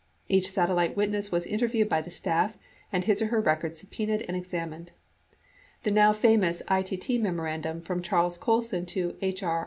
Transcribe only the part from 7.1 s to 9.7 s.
memorandum from Charles Colson to H. R.